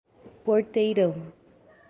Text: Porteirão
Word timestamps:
Porteirão 0.43 1.13